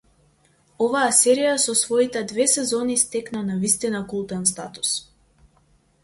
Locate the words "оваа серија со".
0.83-1.75